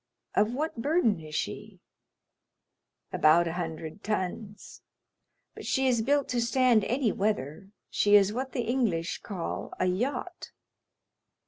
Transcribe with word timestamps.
"Of 0.33 0.51
what 0.55 0.81
burden 0.81 1.19
is 1.19 1.35
she?" 1.35 1.79
"About 3.13 3.47
a 3.47 3.53
hundred 3.53 4.03
tons; 4.03 4.81
but 5.53 5.63
she 5.63 5.85
is 5.87 6.01
built 6.01 6.27
to 6.29 6.41
stand 6.41 6.83
any 6.85 7.11
weather. 7.11 7.69
She 7.91 8.15
is 8.15 8.33
what 8.33 8.53
the 8.53 8.61
English 8.63 9.19
call 9.19 9.75
a 9.79 9.85
yacht." 9.85 10.53